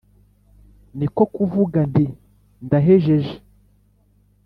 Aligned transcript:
ni 0.97 1.07
ko 1.15 1.23
kuvuga 1.35 1.79
nti 1.91 2.05
«Ndahejeje!» 2.65 3.35